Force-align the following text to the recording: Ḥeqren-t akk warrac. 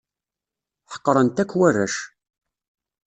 Ḥeqren-t 0.91 1.39
akk 1.43 1.51
warrac. 1.59 1.95